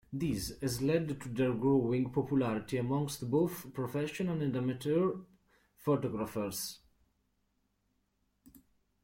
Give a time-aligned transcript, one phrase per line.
[0.11, 5.13] This has led to their growing popularity amongst both professional and amateur
[5.77, 6.79] photographers.